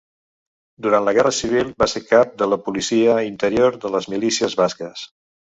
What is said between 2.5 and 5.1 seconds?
la policia interior de les Milícies Basques.